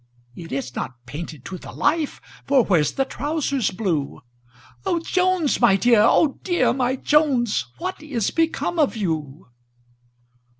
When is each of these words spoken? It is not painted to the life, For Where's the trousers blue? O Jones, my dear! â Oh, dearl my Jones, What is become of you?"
It 0.35 0.51
is 0.51 0.73
not 0.75 1.05
painted 1.05 1.45
to 1.45 1.59
the 1.59 1.71
life, 1.71 2.19
For 2.47 2.63
Where's 2.65 2.93
the 2.93 3.05
trousers 3.05 3.69
blue? 3.69 4.21
O 4.83 4.99
Jones, 4.99 5.61
my 5.61 5.75
dear! 5.75 5.99
â 5.99 6.07
Oh, 6.09 6.39
dearl 6.41 6.73
my 6.73 6.95
Jones, 6.95 7.67
What 7.77 8.01
is 8.01 8.31
become 8.31 8.79
of 8.79 8.97
you?" 8.97 9.49